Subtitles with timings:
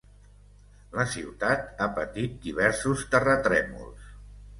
[0.99, 4.09] La ciutat ha patit diversos terratrèmols.